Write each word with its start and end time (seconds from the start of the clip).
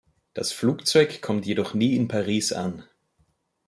Das 0.33 0.51
Flugzeug 0.51 1.21
kommt 1.21 1.45
jedoch 1.45 1.75
nie 1.75 1.95
in 1.95 2.07
Paris 2.07 2.53
an. 2.53 2.83